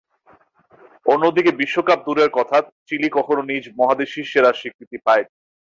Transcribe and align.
অন্যদিকে 1.05 1.51
বিশ্বকাপ 1.51 1.99
দূরের 2.05 2.29
কথা, 2.29 2.57
চিলি 2.87 3.07
কখনো 3.11 3.41
নিজ 3.41 3.63
মহাদেশেই 3.79 4.25
সেরার 4.31 4.59
স্বীকৃতি 4.61 4.97
পায়নি। 5.05 5.33